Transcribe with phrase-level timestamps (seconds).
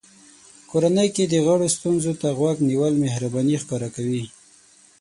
[0.69, 4.23] کورنۍ کې د غړو ستونزو ته غوږ نیول مهرباني ښکاره کوي.